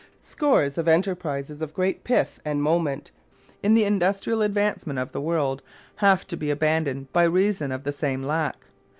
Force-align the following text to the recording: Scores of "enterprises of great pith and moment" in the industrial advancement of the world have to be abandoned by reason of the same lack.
Scores 0.23 0.79
of 0.79 0.87
"enterprises 0.87 1.61
of 1.61 1.75
great 1.75 2.03
pith 2.03 2.39
and 2.43 2.63
moment" 2.63 3.11
in 3.61 3.75
the 3.75 3.83
industrial 3.83 4.41
advancement 4.41 4.97
of 4.97 5.11
the 5.11 5.21
world 5.21 5.61
have 5.97 6.25
to 6.25 6.35
be 6.35 6.49
abandoned 6.49 7.13
by 7.13 7.21
reason 7.25 7.71
of 7.71 7.83
the 7.83 7.91
same 7.91 8.23
lack. 8.23 8.57